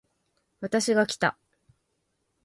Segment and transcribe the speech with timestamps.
[0.61, 1.37] 私がきた